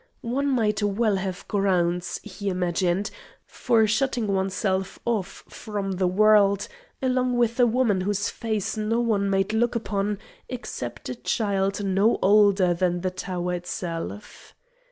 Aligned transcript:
One 0.25 0.47
might 0.49 0.81
well 0.81 1.17
have 1.17 1.47
grounds, 1.47 2.19
he 2.23 2.49
imagined, 2.49 3.11
for 3.45 3.85
shutting 3.85 4.25
oneself 4.25 4.97
off 5.05 5.43
from 5.47 5.91
the 5.91 6.07
world 6.07 6.67
along 7.03 7.37
with 7.37 7.59
a 7.59 7.67
woman 7.67 8.01
whose 8.01 8.27
face 8.27 8.75
no 8.75 8.99
one 8.99 9.29
might 9.29 9.53
look 9.53 9.75
upon 9.75 10.17
except 10.49 11.07
a 11.09 11.13
child 11.13 11.85
no 11.85 12.17
older 12.23 12.73
than 12.73 13.01
the 13.01 13.11
tower 13.11 13.53
itself. 13.53 14.55